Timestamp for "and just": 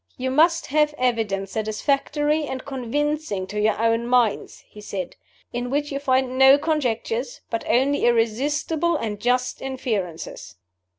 8.95-9.61